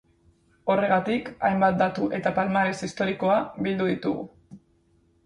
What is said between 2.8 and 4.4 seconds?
historikoa bildu ditugu.